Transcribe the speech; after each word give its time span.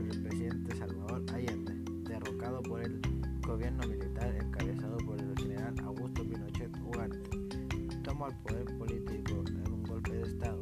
por 0.00 0.10
el 0.10 0.22
presidente 0.22 0.76
Salvador 0.76 1.26
Allende, 1.34 1.74
derrocado 2.08 2.62
por 2.62 2.82
el 2.82 3.02
gobierno 3.46 3.86
militar 3.86 4.34
encabezado 4.34 4.96
por 4.98 5.20
el 5.20 5.36
general 5.36 5.74
Augusto 5.84 6.22
Pinochet 6.26 6.74
Ugarte. 6.82 7.28
Toma 8.02 8.28
el 8.28 8.34
poder 8.36 8.64
político 8.78 9.44
en 9.46 9.72
un 9.72 9.82
golpe 9.82 10.12
de 10.12 10.22
Estado. 10.22 10.60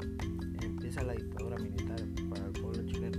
Empieza 0.60 1.04
la 1.04 1.12
dictadura 1.12 1.56
militar 1.58 2.00
para 2.28 2.46
el 2.46 2.52
pueblo 2.52 2.84
chileno, 2.86 3.18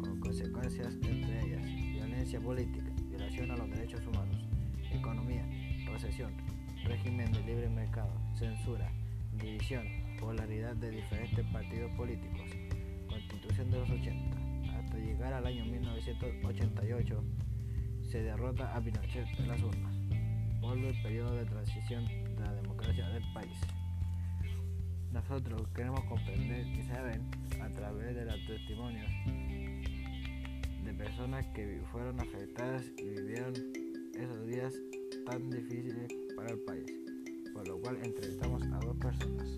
con 0.00 0.20
consecuencias 0.20 0.94
entre 1.02 1.44
ellas 1.44 1.66
violencia 1.66 2.40
política, 2.40 2.90
violación 3.10 3.50
a 3.50 3.56
los 3.56 3.68
derechos 3.68 4.06
humanos, 4.06 4.48
economía, 4.90 5.46
recesión, 5.84 6.32
régimen 6.84 7.30
de 7.30 7.40
libre 7.42 7.68
mercado, 7.68 8.14
censura, 8.38 8.90
división, 9.38 9.84
polaridad 10.18 10.76
de 10.76 10.92
diferentes 10.92 11.44
partidos 11.52 11.92
políticos, 11.92 12.48
al 15.30 15.46
año 15.46 15.64
1988 15.64 17.24
se 18.10 18.22
derrota 18.22 18.74
a 18.74 18.80
Pinochet 18.80 19.26
en 19.38 19.48
las 19.48 19.62
urnas. 19.62 19.94
Vuelve 20.60 20.90
el 20.90 21.02
periodo 21.02 21.36
de 21.36 21.44
transición 21.44 22.04
de 22.06 22.40
la 22.40 22.52
democracia 22.54 23.08
del 23.08 23.22
país. 23.32 23.56
Nosotros 25.12 25.68
queremos 25.74 26.04
comprender 26.06 26.66
y 26.66 26.82
saber 26.82 27.20
a 27.60 27.68
través 27.68 28.16
de 28.16 28.24
los 28.24 28.46
testimonios 28.46 29.10
de 30.84 30.94
personas 30.94 31.46
que 31.54 31.80
fueron 31.92 32.18
afectadas 32.18 32.84
y 32.98 33.04
vivieron 33.04 33.54
esos 34.14 34.46
días 34.46 34.74
tan 35.24 35.48
difíciles 35.50 36.08
para 36.34 36.50
el 36.50 36.58
país, 36.60 36.86
por 37.54 37.68
lo 37.68 37.80
cual 37.80 37.98
entrevistamos 38.02 38.62
a 38.62 38.78
dos 38.80 38.96
personas. 38.96 39.56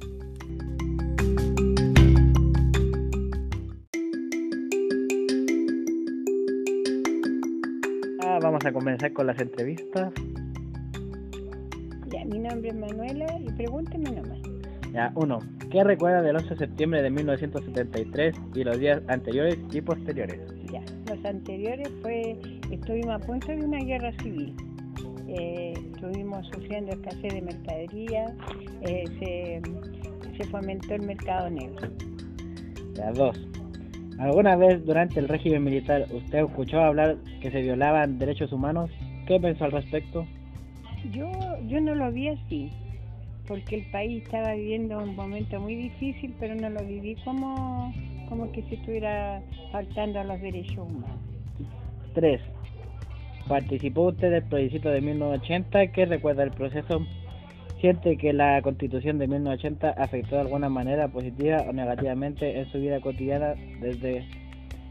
Vamos 8.64 8.66
a 8.66 8.72
comenzar 8.72 9.12
con 9.12 9.26
las 9.26 9.38
entrevistas. 9.40 10.12
Ya, 12.08 12.24
mi 12.24 12.38
nombre 12.38 12.68
es 12.68 12.74
Manuela 12.74 13.26
y 13.38 13.52
pregúnteme 13.52 14.10
nomás. 14.10 14.38
Ya, 14.92 15.12
uno. 15.16 15.40
¿Qué 15.70 15.82
recuerda 15.82 16.22
del 16.22 16.36
11 16.36 16.50
de 16.50 16.56
septiembre 16.56 17.02
de 17.02 17.10
1973 17.10 18.34
y 18.54 18.64
los 18.64 18.78
días 18.78 19.02
anteriores 19.08 19.58
y 19.70 19.80
posteriores? 19.80 20.40
Ya, 20.72 20.82
los 21.12 21.24
anteriores 21.24 21.90
fue, 22.00 22.38
estuvimos 22.70 23.10
a 23.10 23.18
punto 23.18 23.48
de 23.48 23.64
una 23.64 23.80
guerra 23.80 24.12
civil. 24.22 24.54
Eh, 25.28 25.74
estuvimos 25.92 26.46
sufriendo 26.54 26.92
escasez 26.92 27.34
de 27.34 27.42
mercadería, 27.42 28.34
eh, 28.82 29.04
se, 29.18 30.36
se 30.36 30.50
fomentó 30.50 30.94
el 30.94 31.02
mercado 31.02 31.50
negro. 31.50 31.88
Ya, 32.94 33.10
dos. 33.12 33.36
¿Alguna 34.18 34.54
vez 34.56 34.84
durante 34.86 35.18
el 35.18 35.28
régimen 35.28 35.64
militar 35.64 36.06
usted 36.12 36.38
escuchó 36.38 36.80
hablar 36.80 37.16
que 37.40 37.50
se 37.50 37.62
violaban 37.62 38.18
derechos 38.18 38.52
humanos? 38.52 38.90
¿Qué 39.26 39.40
pensó 39.40 39.64
al 39.64 39.72
respecto? 39.72 40.26
Yo, 41.12 41.30
yo 41.66 41.80
no 41.80 41.94
lo 41.94 42.12
vi 42.12 42.28
así, 42.28 42.70
porque 43.48 43.76
el 43.76 43.90
país 43.90 44.22
estaba 44.22 44.54
viviendo 44.54 44.98
un 44.98 45.16
momento 45.16 45.60
muy 45.60 45.74
difícil, 45.74 46.34
pero 46.38 46.54
no 46.54 46.70
lo 46.70 46.84
viví 46.84 47.16
como, 47.24 47.92
como 48.28 48.50
que 48.52 48.62
se 48.62 48.76
estuviera 48.76 49.42
faltando 49.72 50.20
a 50.20 50.24
los 50.24 50.40
derechos 50.40 50.78
humanos. 50.78 51.18
3. 52.14 52.40
¿Participó 53.48 54.02
usted 54.02 54.30
del 54.30 54.44
plebiscito 54.44 54.88
de 54.90 55.00
1980? 55.00 55.88
¿Qué 55.88 56.06
recuerda 56.06 56.42
del 56.42 56.52
proceso? 56.52 57.04
¿Siente 57.84 58.16
que 58.16 58.32
la 58.32 58.62
constitución 58.62 59.18
de 59.18 59.28
1980 59.28 59.90
afectó 60.02 60.36
de 60.36 60.40
alguna 60.40 60.70
manera 60.70 61.06
positiva 61.06 61.58
o 61.68 61.72
negativamente 61.74 62.58
en 62.58 62.64
su 62.72 62.78
vida 62.78 62.98
cotidiana 62.98 63.52
desde 63.78 64.24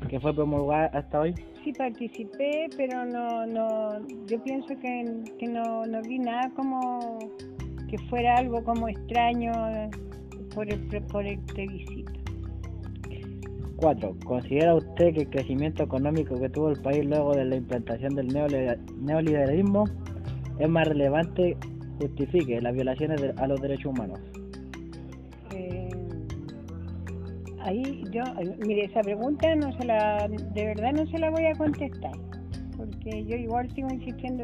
que 0.08 0.20
fue 0.20 0.32
promulgada 0.32 0.92
hasta 0.94 1.22
hoy? 1.22 1.34
Sí 1.64 1.74
participé, 1.74 2.70
pero 2.78 3.04
no, 3.04 3.48
no, 3.48 4.00
yo 4.28 4.40
pienso 4.44 4.68
que, 4.80 5.24
que 5.40 5.48
no, 5.48 5.88
no 5.88 6.04
vi 6.04 6.20
nada 6.20 6.52
como 6.56 7.18
que 7.90 7.98
fuera 8.12 8.36
algo 8.38 8.64
como 8.64 8.88
extraño 8.88 9.52
por 10.54 10.72
el, 10.72 10.80
por 11.12 11.26
el 11.26 11.40
plebiscito. 11.40 12.12
4. 13.78 14.16
¿Considera 14.24 14.76
usted 14.76 15.16
que 15.16 15.22
el 15.22 15.30
crecimiento 15.32 15.82
económico 15.82 16.40
que 16.40 16.48
tuvo 16.48 16.70
el 16.70 16.80
país 16.80 17.04
luego 17.04 17.34
de 17.34 17.46
la 17.46 17.56
implantación 17.56 18.14
del 18.14 18.28
neoliber- 18.28 18.78
neoliberalismo 19.00 19.86
es 20.60 20.70
más 20.70 20.88
relevante, 20.88 21.58
justifique 22.00 22.62
las 22.62 22.74
violaciones 22.74 23.22
de- 23.22 23.34
a 23.38 23.48
los 23.48 23.62
derechos 23.62 23.86
humanos? 23.88 24.20
Eh, 25.56 25.90
ahí 27.60 28.04
yo, 28.12 28.22
mire, 28.66 28.86
esa 28.86 29.02
pregunta 29.02 29.54
no 29.56 29.72
se 29.78 29.86
la, 29.86 30.28
de 30.28 30.66
verdad 30.66 30.94
no 30.94 31.06
se 31.08 31.20
la 31.20 31.30
voy 31.30 31.46
a 31.46 31.54
contestar, 31.56 32.12
porque 32.76 33.24
yo 33.26 33.36
igual 33.36 33.70
sigo 33.74 33.88
insistiendo 33.92 34.44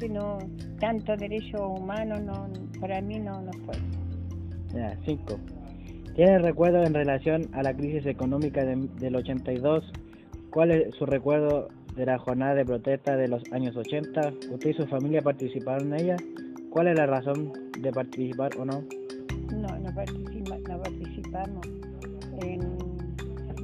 que 0.00 0.08
no, 0.08 0.38
tanto 0.80 1.16
derechos 1.16 1.60
humanos 1.60 2.20
no, 2.22 2.48
para 2.80 3.00
mí 3.00 3.18
no, 3.18 3.42
no 3.42 3.52
fue. 3.64 3.74
5. 5.04 5.38
¿Tiene 6.14 6.38
recuerdo 6.40 6.82
en 6.84 6.94
relación 6.94 7.42
a 7.52 7.62
la 7.62 7.74
crisis 7.74 8.04
económica 8.06 8.64
de- 8.64 8.88
del 9.00 9.16
82? 9.16 9.84
¿Cuál 10.50 10.70
es 10.72 10.94
su 10.96 11.06
recuerdo 11.06 11.68
de 11.96 12.06
la 12.06 12.18
jornada 12.18 12.54
de 12.54 12.64
protesta 12.64 13.16
de 13.16 13.28
los 13.28 13.42
años 13.52 13.76
80? 13.76 14.32
¿Usted 14.52 14.70
y 14.70 14.74
su 14.74 14.86
familia 14.86 15.22
participaron 15.22 15.92
en 15.94 16.00
ella? 16.00 16.16
¿Cuál 16.70 16.88
es 16.88 16.96
la 16.96 17.06
razón 17.06 17.52
de 17.80 17.90
participar 17.92 18.50
o 18.58 18.64
no? 18.64 18.84
No, 19.52 19.78
no, 19.78 19.94
participa, 19.94 20.56
no 20.68 20.82
participamos 20.82 21.66
en, 22.42 22.60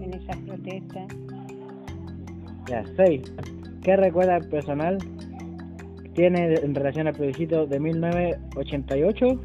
en 0.03 0.15
esas 0.15 0.37
protestas. 0.39 1.07
Ya, 2.67 2.85
6. 2.97 3.33
¿Qué 3.83 3.97
recuerda 3.97 4.41
personal 4.49 4.97
tiene 6.15 6.55
en 6.55 6.75
relación 6.75 7.07
al 7.07 7.15
plebiscito 7.15 7.67
de 7.67 7.79
1988? 7.79 9.41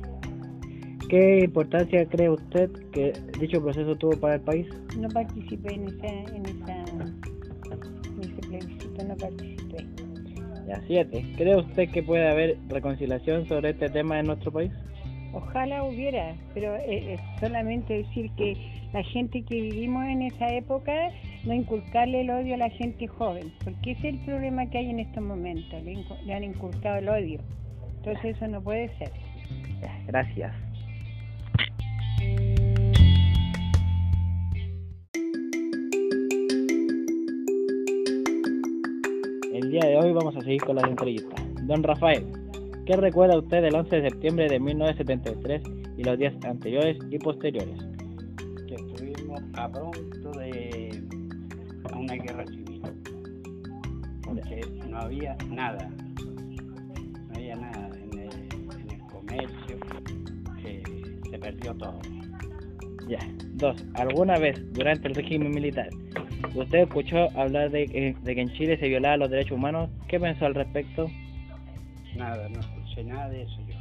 ¿Qué 1.10 1.40
importancia 1.44 2.08
cree 2.08 2.30
usted 2.30 2.72
que 2.92 3.14
dicho 3.40 3.62
proceso 3.62 3.96
tuvo 3.96 4.12
para 4.18 4.36
el 4.36 4.42
país? 4.42 4.68
No 4.98 5.10
participé 5.10 5.74
en 5.74 5.88
esa, 5.88 6.08
en 6.08 6.46
esa, 6.46 6.76
en 6.94 8.22
ese 8.22 8.42
plebiscito, 8.48 9.06
no 9.06 9.18
participé. 9.18 9.88
Ya, 10.70 10.80
7. 10.86 11.26
¿Cree 11.36 11.56
usted 11.56 11.90
que 11.90 12.04
puede 12.04 12.30
haber 12.30 12.58
reconciliación 12.68 13.48
sobre 13.48 13.72
este 13.72 13.90
tema 13.90 14.20
en 14.20 14.28
nuestro 14.28 14.52
país? 14.52 14.72
Ojalá 15.34 15.84
hubiera, 15.84 16.36
pero 16.54 16.76
eh, 16.76 17.14
es 17.14 17.22
solamente 17.40 18.04
decir 18.04 18.30
que 18.38 18.56
la 18.94 19.02
gente 19.02 19.42
que 19.42 19.56
vivimos 19.56 20.06
en 20.06 20.22
esa 20.22 20.48
época, 20.54 20.94
no 21.44 21.56
inculcarle 21.56 22.22
el 22.22 22.30
odio 22.30 22.54
a 22.54 22.58
la 22.58 22.70
gente 22.70 23.08
joven, 23.08 23.52
porque 23.64 23.92
ese 23.92 24.10
es 24.10 24.14
el 24.16 24.26
problema 24.26 24.68
que 24.68 24.78
hay 24.78 24.92
en 24.92 25.00
estos 25.00 25.24
momentos, 25.24 25.84
le, 25.84 26.06
le 26.26 26.34
han 26.36 26.44
inculcado 26.44 26.98
el 26.98 27.10
odio. 27.10 27.40
Entonces 27.98 28.38
eso 28.38 28.48
no 28.48 28.62
puede 28.62 28.90
ser. 29.00 29.10
Gracias. 30.06 30.54
Día 39.80 39.92
de 39.92 39.98
hoy 39.98 40.12
vamos 40.12 40.36
a 40.36 40.42
seguir 40.42 40.62
con 40.62 40.76
las 40.76 40.86
entrevistas. 40.86 41.42
Don 41.64 41.84
Rafael, 41.84 42.26
¿qué 42.86 42.98
recuerda 42.98 43.38
usted 43.38 43.62
del 43.62 43.76
11 43.76 44.02
de 44.02 44.10
septiembre 44.10 44.50
de 44.50 44.60
1973 44.60 45.62
y 45.98 46.04
los 46.04 46.18
días 46.18 46.34
anteriores 46.44 46.98
y 47.10 47.18
posteriores? 47.18 47.78
que 48.68 48.76
estuvimos 48.76 49.42
a 49.54 49.72
pronto 49.72 50.32
de 50.32 51.02
una 51.98 52.14
guerra 52.14 52.46
civil, 52.48 52.82
porque 54.24 54.62
no 54.88 54.98
había 55.00 55.36
nada, 55.50 55.90
no 57.28 57.36
había 57.36 57.56
nada 57.56 57.90
en 57.96 58.20
el, 58.20 58.30
en 58.82 58.92
el 58.92 59.02
comercio, 59.08 59.78
eh, 60.66 60.84
se 61.30 61.40
perdió 61.40 61.74
todo. 61.76 62.00
Ya. 63.08 63.20
Dos, 63.54 63.84
¿alguna 63.96 64.38
vez 64.38 64.62
durante 64.74 65.08
el 65.08 65.16
régimen 65.16 65.52
militar 65.52 65.90
usted 66.56 66.80
escuchó 66.80 67.28
hablar 67.38 67.70
de, 67.72 67.88
que- 67.88 68.16
de 68.22 68.36
que 68.36 68.42
en 68.42 68.50
Chile 68.54 68.78
se 68.78 68.88
violaban 68.88 69.20
los 69.20 69.30
derechos 69.30 69.54
humanos? 69.58 69.90
¿Qué 70.08 70.20
pensó 70.20 70.46
al 70.46 70.56
respecto? 70.56 71.08
Nada, 72.16 72.48
no 72.50 72.60
escuché 72.60 73.04
nada 73.04 73.30
de 73.30 73.44
eso 73.44 73.58
yo. 73.68 73.76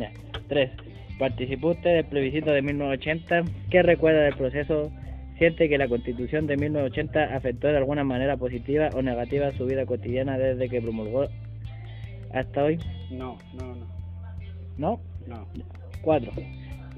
Ya. 0.00 0.12
3. 0.48 0.70
¿Participó 1.18 1.70
usted 1.70 1.94
del 1.96 2.04
plebiscito 2.04 2.52
de 2.52 2.62
1980? 2.62 3.42
¿Qué 3.70 3.82
recuerda 3.82 4.20
del 4.22 4.34
proceso? 4.36 4.90
¿Siente 5.38 5.68
que 5.68 5.78
la 5.78 5.88
constitución 5.88 6.46
de 6.46 6.56
1980 6.56 7.36
afectó 7.36 7.68
de 7.68 7.76
alguna 7.76 8.04
manera 8.04 8.36
positiva 8.36 8.90
o 8.94 9.02
negativa 9.02 9.50
su 9.52 9.66
vida 9.66 9.86
cotidiana 9.86 10.36
desde 10.38 10.68
que 10.68 10.80
promulgó 10.80 11.26
hasta 12.32 12.64
hoy? 12.64 12.78
No, 13.10 13.38
no, 13.54 13.74
no, 13.76 13.86
¿No? 14.76 15.00
no. 15.26 15.46
4. 16.02 16.32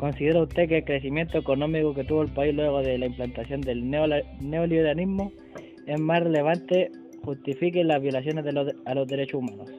¿Considera 0.00 0.40
usted 0.40 0.66
que 0.66 0.78
el 0.78 0.84
crecimiento 0.84 1.36
económico 1.36 1.92
que 1.92 2.04
tuvo 2.04 2.22
el 2.22 2.32
país 2.32 2.54
luego 2.54 2.80
de 2.80 2.96
la 2.96 3.04
implantación 3.04 3.60
del 3.60 3.90
neoliberalismo 3.90 5.30
es 5.86 6.00
más 6.00 6.22
relevante, 6.22 6.90
justifique 7.22 7.84
las 7.84 8.00
violaciones 8.00 8.46
de 8.46 8.52
los, 8.52 8.74
a 8.86 8.94
los 8.94 9.06
derechos 9.06 9.42
humanos? 9.42 9.70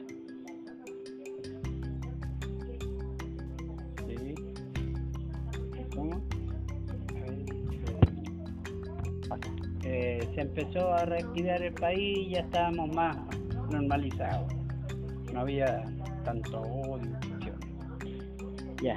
Sí. 4.06 4.34
Eh, 9.82 10.20
se 10.36 10.40
empezó 10.40 10.92
a 10.94 11.04
reactivar 11.04 11.60
el 11.64 11.74
país 11.74 12.28
y 12.28 12.30
ya 12.30 12.42
estábamos 12.42 12.94
más 12.94 13.16
normalizados. 13.72 14.54
No 15.32 15.40
había 15.40 15.82
tanto 16.24 16.60
odio. 16.60 17.10
Ya. 18.80 18.96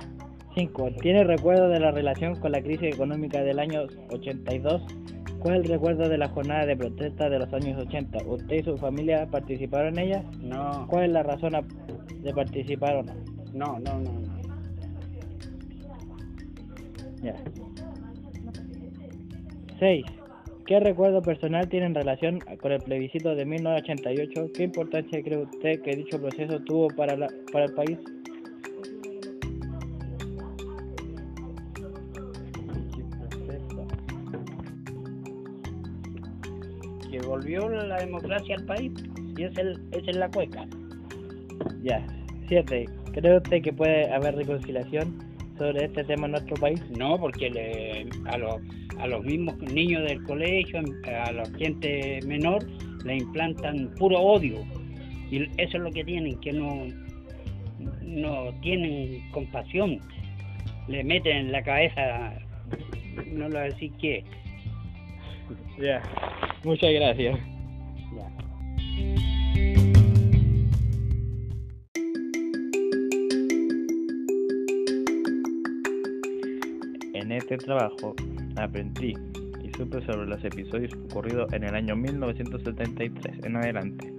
5. 0.55 0.91
¿Tiene 1.01 1.23
recuerdo 1.25 1.67
de 1.69 1.79
la 1.79 1.91
relación 1.91 2.39
con 2.39 2.53
la 2.53 2.61
crisis 2.61 2.93
económica 2.93 3.43
del 3.43 3.59
año 3.59 3.81
82? 4.09 4.81
¿Cuál 5.39 5.55
es 5.57 5.65
el 5.65 5.69
recuerdo 5.69 6.09
de 6.09 6.17
la 6.17 6.29
jornada 6.29 6.65
de 6.65 6.75
protesta 6.75 7.29
de 7.29 7.39
los 7.39 7.53
años 7.53 7.77
80? 7.79 8.19
¿Usted 8.25 8.55
y 8.55 8.63
su 8.63 8.77
familia 8.77 9.27
participaron 9.29 9.99
en 9.99 10.07
ella? 10.07 10.23
No. 10.41 10.87
¿Cuál 10.89 11.05
es 11.05 11.11
la 11.11 11.23
razón 11.23 11.53
de 12.21 12.33
participar 12.33 12.95
o 12.95 13.03
no? 13.03 13.13
No, 13.53 13.79
no, 13.79 13.99
no. 13.99 14.11
no. 14.11 14.35
Ya. 17.21 17.35
6. 19.79 20.05
¿Qué 20.65 20.79
recuerdo 20.79 21.21
personal 21.21 21.67
tiene 21.69 21.85
en 21.85 21.95
relación 21.95 22.39
con 22.59 22.71
el 22.71 22.79
plebiscito 22.79 23.35
de 23.35 23.45
1988? 23.45 24.51
¿Qué 24.55 24.63
importancia 24.63 25.21
cree 25.21 25.37
usted 25.37 25.81
que 25.81 25.95
dicho 25.95 26.19
proceso 26.19 26.59
tuvo 26.61 26.87
para, 26.87 27.15
la, 27.15 27.27
para 27.51 27.65
el 27.65 27.73
país? 27.73 27.99
Que 37.15 37.21
volvió 37.25 37.69
la 37.69 37.95
democracia 37.95 38.57
al 38.57 38.65
país 38.65 38.91
y 39.37 39.43
es 39.43 39.57
el, 39.57 39.79
esa 39.93 40.11
es 40.11 40.17
la 40.17 40.29
cueca. 40.29 40.65
Ya. 41.81 42.05
7. 42.49 42.85
¿Cree 43.13 43.37
usted 43.37 43.61
que 43.61 43.71
puede 43.71 44.11
haber 44.13 44.35
reconciliación 44.35 45.17
sobre 45.57 45.85
este 45.85 46.03
tema 46.03 46.25
en 46.25 46.31
nuestro 46.31 46.57
país? 46.57 46.83
No, 46.97 47.17
porque 47.17 47.49
le, 47.49 48.09
a, 48.25 48.37
los, 48.37 48.55
a 48.99 49.07
los 49.07 49.23
mismos 49.23 49.57
niños 49.59 50.03
del 50.03 50.23
colegio, 50.23 50.81
a 51.05 51.31
la 51.31 51.45
gente 51.57 52.19
menor, 52.25 52.67
le 53.05 53.15
implantan 53.15 53.93
puro 53.97 54.19
odio. 54.19 54.57
Y 55.31 55.43
eso 55.43 55.77
es 55.77 55.83
lo 55.83 55.91
que 55.91 56.03
tienen, 56.03 56.37
que 56.41 56.51
no, 56.51 56.85
no 58.01 58.53
tienen 58.61 59.21
compasión. 59.31 60.01
Le 60.89 61.01
meten 61.01 61.37
en 61.37 61.51
la 61.53 61.63
cabeza, 61.63 62.33
no 63.27 63.47
lo 63.47 63.51
voy 63.51 63.59
a 63.59 63.73
decir 63.73 63.93
qué. 64.01 64.25
Ya. 65.79 66.01
Muchas 66.65 66.91
gracias. 66.93 67.39
En 77.13 77.31
este 77.31 77.57
trabajo 77.57 78.15
aprendí 78.55 79.13
y 79.63 79.77
supe 79.77 80.03
sobre 80.07 80.25
los 80.25 80.43
episodios 80.43 80.91
ocurridos 81.11 81.53
en 81.53 81.65
el 81.65 81.75
año 81.75 81.95
1973 81.95 83.45
en 83.45 83.55
adelante, 83.57 84.11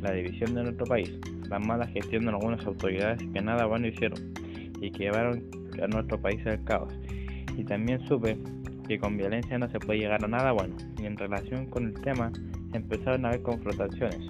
la 0.00 0.12
división 0.12 0.54
de 0.54 0.62
nuestro 0.62 0.86
país, 0.86 1.12
la 1.50 1.58
mala 1.58 1.86
gestión 1.88 2.24
de 2.24 2.30
algunas 2.30 2.64
autoridades 2.64 3.20
que 3.34 3.42
nada 3.42 3.66
bueno 3.66 3.88
hicieron 3.88 4.32
y 4.80 4.90
que 4.92 5.04
llevaron 5.04 5.44
a 5.82 5.86
nuestro 5.88 6.18
país 6.18 6.40
al 6.46 6.64
caos. 6.64 6.94
Y 7.58 7.64
también 7.64 8.00
supe 8.08 8.38
que 8.86 8.98
con 8.98 9.16
violencia 9.16 9.58
no 9.58 9.68
se 9.70 9.78
puede 9.78 10.00
llegar 10.00 10.24
a 10.24 10.28
nada 10.28 10.52
bueno, 10.52 10.76
y 11.00 11.06
en 11.06 11.16
relación 11.16 11.66
con 11.66 11.86
el 11.86 11.94
tema 12.02 12.32
empezaron 12.72 13.24
a 13.24 13.28
haber 13.28 13.42
confrontaciones, 13.42 14.20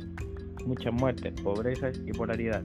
muchas 0.67 0.93
muertes, 0.93 1.33
pobreza 1.43 1.91
y 2.07 2.13
polaridad. 2.13 2.63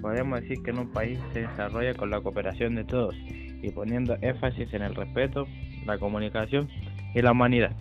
Podemos 0.00 0.40
decir 0.40 0.62
que 0.62 0.70
en 0.70 0.78
un 0.78 0.92
país 0.92 1.18
se 1.32 1.40
desarrolla 1.40 1.94
con 1.94 2.10
la 2.10 2.20
cooperación 2.20 2.74
de 2.76 2.84
todos 2.84 3.14
y 3.62 3.70
poniendo 3.70 4.16
énfasis 4.20 4.72
en 4.72 4.82
el 4.82 4.94
respeto, 4.94 5.46
la 5.86 5.98
comunicación 5.98 6.68
y 7.14 7.22
la 7.22 7.32
humanidad. 7.32 7.72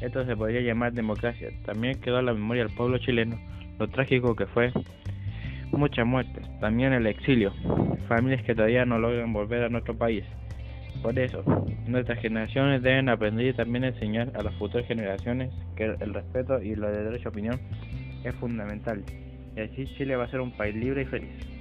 Esto 0.00 0.26
se 0.26 0.36
podría 0.36 0.60
llamar 0.60 0.92
democracia. 0.92 1.48
También 1.64 2.00
quedó 2.00 2.18
en 2.18 2.26
la 2.26 2.34
memoria 2.34 2.64
del 2.64 2.74
pueblo 2.74 2.98
chileno 2.98 3.38
lo 3.78 3.88
trágico 3.88 4.34
que 4.34 4.46
fue 4.46 4.72
muchas 5.70 6.06
muertes, 6.06 6.46
también 6.60 6.92
el 6.92 7.06
exilio, 7.06 7.52
familias 8.08 8.42
que 8.44 8.54
todavía 8.54 8.84
no 8.84 8.98
logran 8.98 9.32
volver 9.32 9.64
a 9.64 9.68
nuestro 9.68 9.96
país. 9.96 10.24
Por 11.02 11.18
eso, 11.18 11.42
nuestras 11.86 12.20
generaciones 12.20 12.82
deben 12.82 13.08
aprender 13.08 13.46
y 13.46 13.52
también 13.52 13.84
enseñar 13.84 14.30
a 14.34 14.42
las 14.42 14.54
futuras 14.54 14.86
generaciones 14.86 15.52
que 15.76 15.84
el 15.84 16.14
respeto 16.14 16.62
y 16.62 16.76
de 16.90 17.04
derecho 17.04 17.28
a 17.28 17.32
opinión 17.32 17.60
es 18.22 18.34
fundamental. 18.36 19.02
Y 19.56 19.60
así 19.60 19.86
Chile 19.96 20.16
va 20.16 20.24
a 20.24 20.30
ser 20.30 20.40
un 20.40 20.52
país 20.52 20.74
libre 20.76 21.02
y 21.02 21.06
feliz. 21.06 21.51